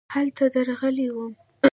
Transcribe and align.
هلته 0.13 0.43
درغلې 0.55 1.07
وم. 1.15 1.33